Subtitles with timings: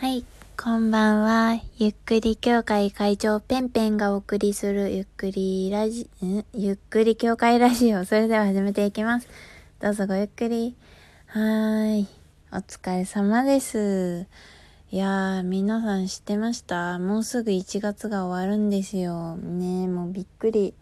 [0.00, 0.24] はい、
[0.56, 1.60] こんばんは。
[1.76, 6.44] ゆっくり協会会長ペンペンがお送りするゆっくりラジ、ん？
[6.54, 8.04] ゆっくり協会ラジオ。
[8.04, 9.26] それでは始めていきます。
[9.80, 10.76] どうぞごゆっくり。
[11.26, 12.08] はーい。
[12.52, 14.28] お疲れ様です。
[14.92, 17.00] いやー、皆さん知ってました？
[17.00, 19.36] もうすぐ1月が終わるんですよ。
[19.36, 20.74] ねえもうびっくり。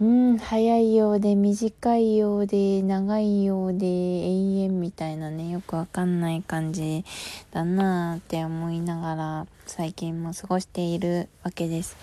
[0.00, 7.04] うん、早いようで短いようで長いようで永遠みたいなね、よくわかんない感じ
[7.50, 11.98] だなーって思いながら最近も過ごしているわけです。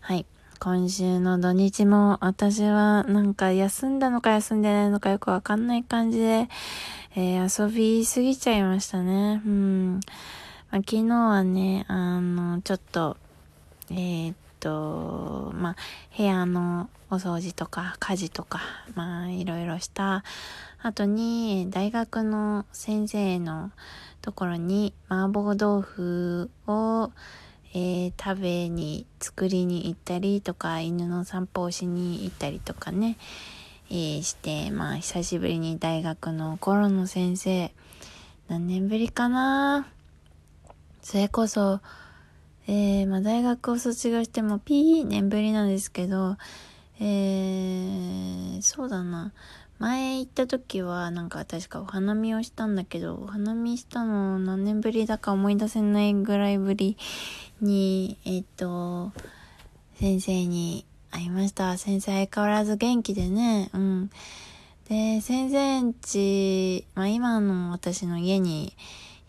[0.00, 0.26] はい。
[0.58, 6.48] 今週の土日も私はなんか休んだのか休んでないのかよくわかんない感じで、
[7.14, 9.40] えー、遊びすぎちゃいましたね。
[9.46, 10.00] うん。
[10.72, 13.16] まあ、昨日はね、あの、ちょっと、
[13.90, 15.76] えー、っと、まあ、
[16.16, 18.60] 部屋のお掃除とか家事とか、
[18.96, 20.24] まあ、いろいろした。
[20.82, 23.70] 後に、大学の先生の
[24.22, 27.12] ところに麻婆豆腐を、
[27.74, 33.18] えー、食べに、作りに行ったりとか、犬の散歩をしに行ったりとかね、
[33.88, 37.72] えー、して、まあ、久しぶりに大学の頃の先生、
[38.48, 39.86] 何年ぶりかな。
[41.02, 41.80] それこそ、
[42.68, 46.36] えー、まあ、大学を卒業してもピー年ぶりなんですけど、
[46.98, 49.32] えー、そうだな。
[49.78, 56.96] 前行った時はなんか確かお花見をしたんだけど、お花見したの何年ぶりだか思い出せないぐらいぶり
[57.60, 59.12] に、えっ、ー、と、
[60.00, 61.76] 先生に会いました。
[61.76, 64.10] 先生相変わらず元気でね、うん。
[64.88, 68.72] で、先生んち、まあ今の私の家に、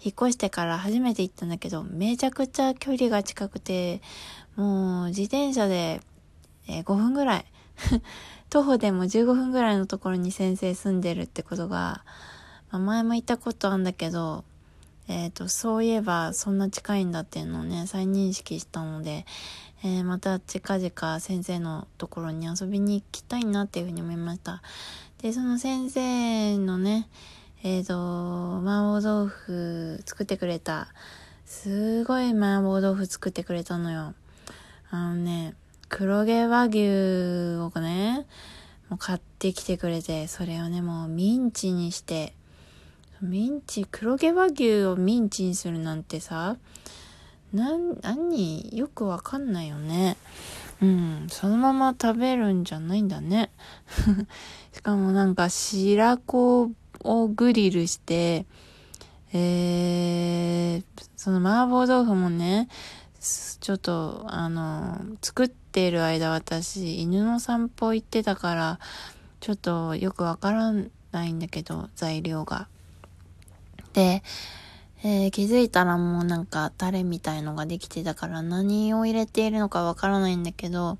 [0.07, 4.01] 引っ越してから初めて行ったんだけど、めちゃくちゃ距離が近くて、
[4.55, 5.99] もう自転車で、
[6.69, 7.45] えー、5分ぐらい
[8.49, 12.05] 徒歩でも15分ぐらいのところに先生住んでるってことが、
[12.71, 14.45] まあ、前も言ったことあるんだけど、
[15.09, 19.25] えっ、ー、と、そういえばそんな近いんだっていうのをね、再認識したので、
[19.83, 24.61] えー、また近々先生のところに遊びに行きたいなっていうふうに思いました。
[25.21, 27.09] で、その先生のね、
[27.63, 30.89] えっ、ー、と、麻婆豆腐作ってくれた。
[31.45, 34.13] すごい麻婆豆腐作ってくれたのよ。
[34.91, 35.55] あのね、
[35.89, 36.79] 黒毛和牛
[37.57, 38.27] をね、
[38.89, 42.33] もう買ってきてくれて、それをね、もうミンチにして、
[43.21, 46.57] ミンチ、黒毛和牛をミンチにするなんてさ、
[47.53, 50.15] なん、何よくわかんないよね。
[50.79, 53.49] うん、そのまま食べるんじゃないんだね。
[54.73, 56.71] しかもなんか白子
[57.03, 58.45] をグリルして、
[59.33, 60.83] えー、
[61.15, 62.69] その麻婆豆腐もね、
[63.19, 68.79] ちょっと、あの、作っている間私、犬の散歩行ってたから、
[69.39, 70.71] ちょっとよくわから
[71.11, 72.67] ないんだけど、材料が。
[73.93, 74.23] で、
[75.03, 80.97] えー、気づいたらもうなんかタレみたいのができてたから何を入れているのかわからないんだけど、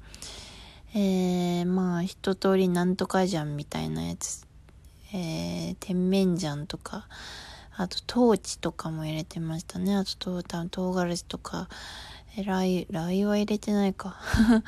[0.96, 4.47] えー、まあ一通りなんとかじゃんみたいなやつ
[5.14, 7.08] えー、甜麺醤とか、
[7.76, 9.96] あと、トーチとかも入れてましたね。
[9.96, 11.70] あと、トータン唐辛子とか、
[12.36, 14.18] えラー油、ラー油は入れてないか。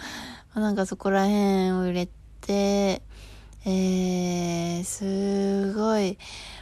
[0.55, 2.07] なんかそこら辺を入れ
[2.41, 3.01] て、
[3.65, 6.17] えー、すごい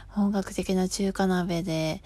[0.08, 2.02] 本格的な中華鍋で、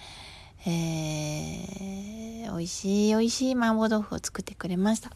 [0.65, 5.11] えー、美味しい美味しい麻婆豆腐を作ってくれました。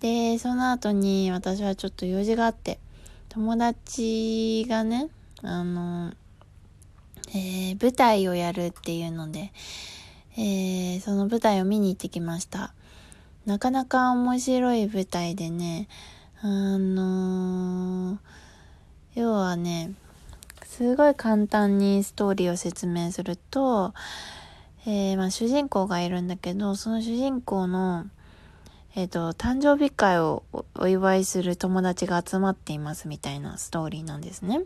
[0.00, 2.78] で、その後に私はちょっと用事があって、
[3.28, 5.08] 友達がね、
[5.44, 6.12] あの、
[7.28, 9.52] えー、舞台をやるっていうので、
[10.36, 12.74] えー、その舞台を見に行ってきました。
[13.46, 15.86] なかなか面白い舞台でね、
[16.40, 16.46] あ
[16.78, 18.18] のー、
[19.14, 19.92] 要はね、
[20.64, 23.94] すごい簡単にストーリーを説明すると、
[24.86, 28.06] えー、まあ主人公がいるんだけど、その主人公の、
[28.96, 30.42] えっ、ー、と、誕生日会を
[30.74, 34.62] お祝いする友達が集まっていますみたいなストーリーなんですね。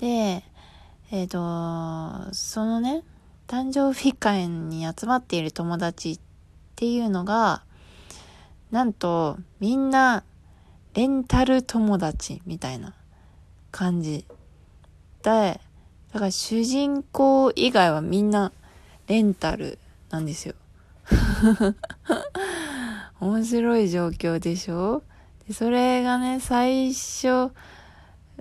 [0.00, 0.42] で、
[1.10, 3.02] えっ、ー、と、そのね、
[3.46, 6.20] 誕生日会に集まっている友達っ
[6.74, 7.62] ていうのが、
[8.70, 10.24] なんと、みんな、
[10.94, 12.94] レンタル友達みたいな
[13.70, 14.24] 感じ。
[15.22, 15.60] で、
[16.12, 18.52] だから主人公以外はみんな
[19.06, 20.54] レンタルなんですよ。
[23.20, 25.02] 面白い状況でしょ？
[25.46, 27.52] でそれがね、最初、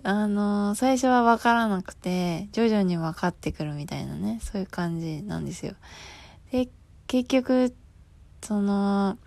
[0.03, 5.73] あの、最初は分からなくて、徐々に分かってくるみたいなね、そういう感じなんですよ。
[6.51, 6.69] で、
[7.07, 7.75] 結局、
[8.41, 9.17] その、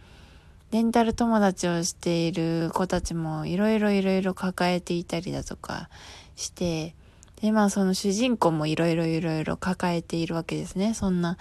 [0.70, 5.90] レンタル友達をしている子たちもいろいろいろいろ抱えていたりだとか
[6.34, 6.94] して、
[7.42, 10.94] で、まあその主人公もいろいろいろいろ抱えているわけですね。
[10.94, 11.36] そんな、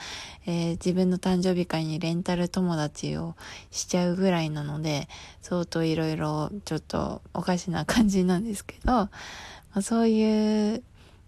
[0.48, 3.36] えー、自分の誕生日会にレンタル友達を
[3.70, 5.08] しちゃうぐらいなので、
[5.42, 9.10] 相当いろいろちょっとおかしな感じなんですけど、ま
[9.76, 10.84] あ、そういう、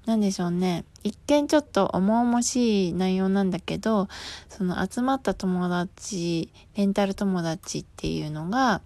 [0.07, 0.83] なんでしょうね。
[1.03, 4.09] 一見ちょっと重々しい内容なんだけど、
[4.49, 8.81] その集まった友達、レンタル友達っていうのが、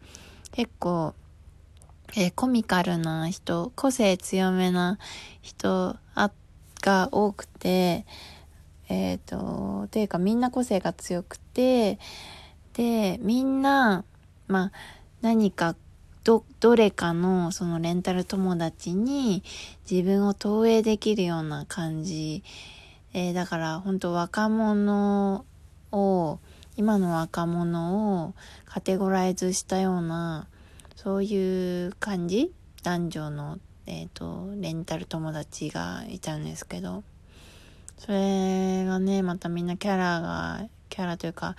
[0.52, 1.16] 結構、
[2.16, 4.98] えー、コミカルな人、個性強めな
[5.42, 5.98] 人
[6.82, 8.06] が多くて、
[8.90, 12.00] えっ、ー、と、ていうかみんな個性が強くて、
[12.74, 14.06] で、みんな、
[14.48, 14.72] まあ、
[15.22, 15.76] 何か
[16.24, 19.44] ど、どれかのそのレンタル友達に
[19.90, 22.44] 自分を投影できるような感じ。
[23.14, 25.46] えー、だから本当若者
[25.92, 26.40] を、
[26.76, 28.34] 今の若者を
[28.66, 30.48] カテゴライズしたような
[31.08, 32.52] そういう感じ？
[32.84, 37.02] 男女の、えっ、ー、と、レンタル友達がいたんですけど、
[37.98, 41.56] それがね、またみんなキャラが、キャラというか、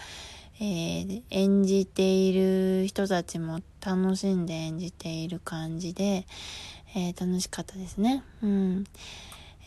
[0.61, 6.27] えー、演じている人たちも楽しんで演じている感じで、
[6.95, 8.23] えー、楽しかったですね。
[8.43, 8.85] うん。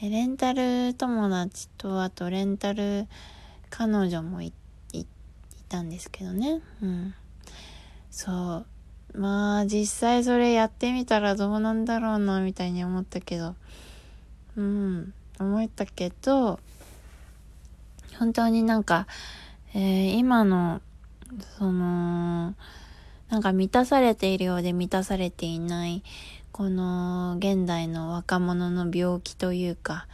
[0.04, 3.08] レンタル友達と、あとレンタル
[3.72, 4.54] 彼女もい
[5.70, 6.62] たんですけどね。
[6.84, 7.16] うん。
[8.12, 8.66] そう。
[9.14, 13.56] まあ実際それやってみたらどうなんだろうなみたいに思ったけど。
[14.58, 15.14] うん。
[15.42, 16.60] 思ったけど
[18.20, 19.08] 本当になんか、
[19.74, 20.82] えー、今の
[21.58, 22.54] その
[23.30, 26.04] なんか満たされているようで満たされていない
[26.52, 30.06] この現代の若者の病気というか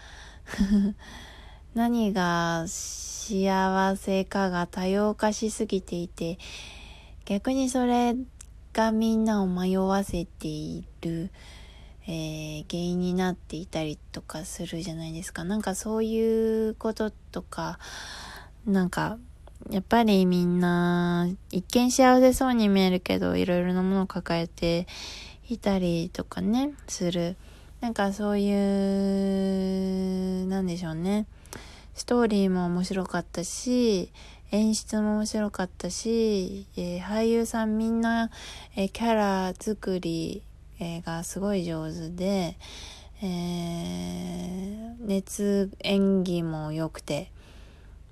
[1.75, 6.37] 何が幸せかが多様化しすぎていて
[7.25, 8.15] 逆にそれ
[8.77, 11.31] がみんなを迷わせている、
[12.05, 15.43] えー、原因になっていたりとかするじゃないですか。
[15.43, 17.79] なんかそういうこととか、
[18.67, 19.17] なんか、
[19.71, 24.85] やっぱりみんな、一見幸せそうに見えるけど、いろいろなものを抱えて
[25.49, 27.35] いたりとかね、する。
[27.81, 28.53] なんかそうい
[30.43, 31.25] う、なんでしょうね。
[31.95, 34.11] ストーリーも面白かったし、
[34.51, 38.31] 演出も面白かったし、えー、俳優さんみんな、
[38.75, 40.41] えー、キャラ作り、
[40.79, 42.55] えー、がすごい上手で、
[43.21, 47.31] え熱演技も良くて、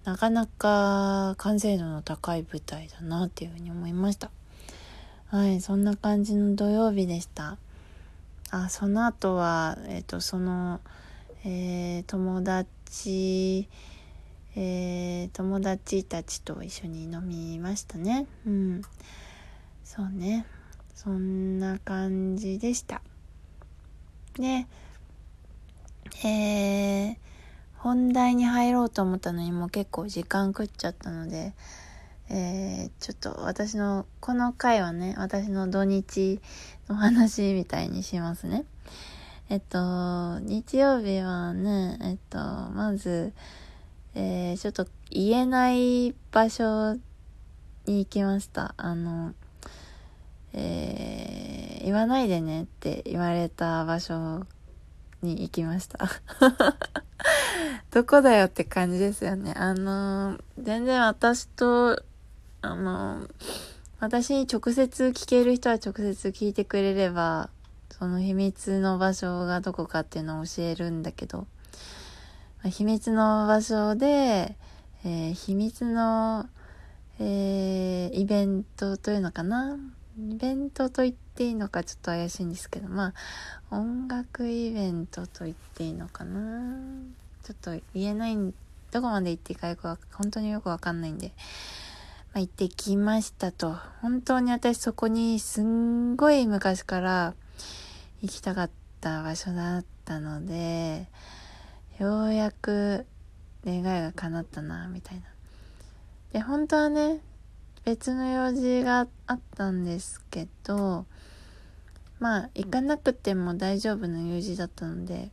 [0.03, 4.29] なかなか完成度の高い舞台だなっていうふうに思いました。
[5.27, 7.57] はい、そんな感じの土曜日でした。
[8.49, 10.79] あ、その後は、えっ、と、その、
[11.43, 13.69] え友達、
[14.57, 18.25] えー、友達たちと一緒に飲みましたね。
[18.47, 18.81] うん。
[19.83, 20.45] そうね。
[20.93, 23.01] そんな感じでした。
[24.39, 24.65] で、
[26.23, 27.17] えー、
[27.77, 31.53] 本題に入ろうと思ったのにもう結構時間食っちゃったので、
[32.29, 36.39] えー、ちょっと私の、この回はね、私の土日
[36.87, 38.65] の話みたいにしますね。
[39.49, 43.33] えっと、日曜日はね、えっと、まず、
[44.15, 46.93] えー、ちょっと言えない場所
[47.85, 48.73] に行きました。
[48.77, 49.33] あの、
[50.53, 54.45] えー、言わないでねって言われた場所
[55.21, 56.09] に行きました。
[57.91, 59.53] どこだよって感じですよね。
[59.55, 62.01] あの、全然私と、
[62.61, 63.27] あの、
[63.99, 67.49] 私に直接聞ける人は直接聞いてくれれば、
[67.91, 71.47] その秘密の場所がどこかっていうのを教えるんだけど、
[72.69, 74.57] 秘密の場所で、
[75.03, 76.49] えー、秘密の、
[77.19, 79.77] えー、イベントというのかな？
[80.17, 83.13] イベントと言っていいのかちょっと怪しいんですけど、ま
[83.69, 86.71] あ、音楽イベントと言っていいのかな？
[87.43, 88.35] ちょっと言えない、
[88.91, 91.33] どこまで行っていいかよく本当によくわかんないんで、
[92.33, 93.75] まあ、行ってきましたと。
[94.01, 97.33] 本当に私そこにすんごい昔から
[98.21, 98.69] 行きたかっ
[99.01, 101.07] た場所だったので、
[101.99, 103.05] ようやく
[103.65, 105.23] 願いが叶ったな、みたいな。
[106.33, 107.21] で、本当はね、
[107.85, 111.05] 別の用事があったんですけど、
[112.19, 115.29] まあ、行かなくても大丈夫な用事だったので、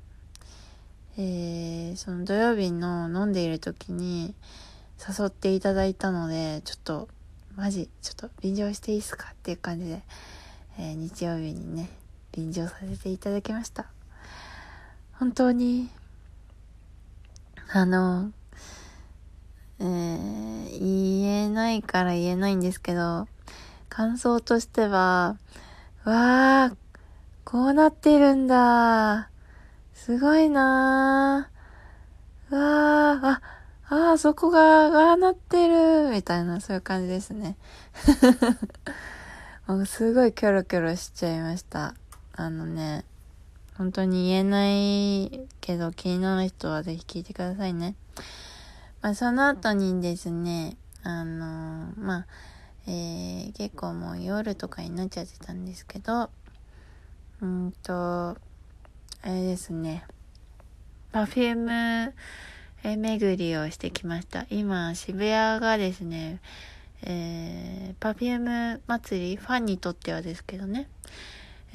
[1.17, 4.35] えー、その土曜日の飲んでいる時に
[4.99, 7.09] 誘っていただいたので、ちょっと、
[7.57, 10.03] マジ、ちょっと便乗していいっすかっていう感じで、
[10.79, 11.89] えー、日曜日にね、
[12.31, 13.87] 便乗させていただきました。
[15.13, 15.91] 本当に
[17.75, 18.33] あの、
[19.79, 23.29] えー、言えないから言えないんですけど、
[23.89, 25.39] 感想としては、
[26.05, 26.77] わー、
[27.47, 29.31] こうなってるんだ。
[29.95, 32.55] すごいなぁ。
[32.55, 33.41] うわ、あ、
[33.89, 37.57] ああ、そこが、がなってる、みたいな、そういう感じですね。
[39.67, 41.95] もうすごいキョロキョロしちゃいました。
[42.35, 43.07] あのね、
[43.83, 47.97] 本当に言えないけど気になる人はぜひ聞いてくださいね。
[49.01, 52.27] まあ、その後にですね、あのー、まあ、
[52.87, 56.31] えー、結構もう夜とかになっちゃってたんですけど、
[57.41, 58.37] うんと、あ
[59.25, 60.05] れですね、
[61.11, 62.15] Perfume
[62.85, 64.47] 巡りをしてきました。
[64.49, 66.39] 今、渋谷がですね、
[67.03, 70.89] えー、 Perfume 祭り、ファンにとってはですけどね、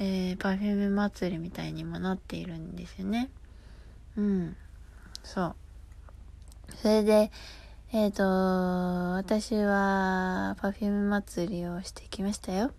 [0.00, 3.30] えー、 Perfume 祭りみたいにもなっているんですよね。
[4.16, 4.56] うん。
[5.24, 5.56] そう。
[6.76, 7.30] それで、
[7.92, 8.22] えっ、ー、と、
[9.16, 12.70] 私は Perfume 祭りをしてきましたよ。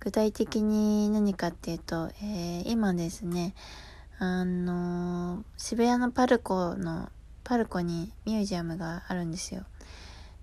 [0.00, 3.54] 具体的に何かっていうと、えー、今ですね、
[4.18, 7.10] あの渋谷のパルコの、
[7.44, 9.64] パルコにミュージアムがあるんですよ。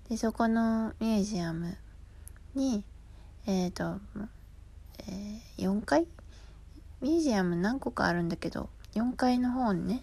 [0.08, 1.76] で、そこのミュージアム
[2.54, 2.84] に、
[3.46, 4.00] えっ、ー、と、
[5.64, 6.06] 4階
[7.00, 10.02] ミュージアム何個かあるんだけど、4階の方にね、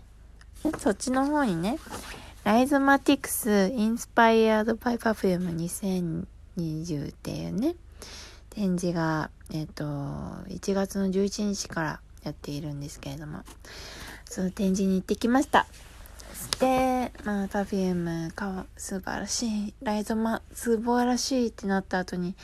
[0.79, 1.79] そっちの方にね、
[2.43, 7.75] Rhizomatiks inspired by Perfume 2020っていうね、
[8.49, 9.83] 展示が、えっ、ー、と、
[10.49, 13.43] 1月の11日からやっているんですけれども、
[14.25, 15.67] その展示に行ってきました。
[16.59, 22.35] で、まあ、 Perfumeか、素晴らしい、ライゾマ、素晴らしいってなった後に、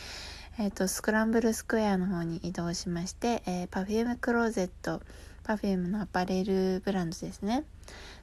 [0.59, 5.03] えっ、ー、と、スクランブルスクエアの方に移動しまして、えー、 Perfume Closet、
[5.43, 7.63] パフュームのアパレルブランドですね。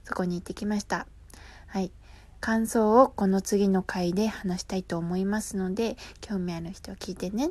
[0.02, 1.06] そこに行ってきました。
[1.68, 1.92] はい。
[2.40, 7.50] 感想をこの次の回で話したいと思いますので、興味ある人は聞いてね。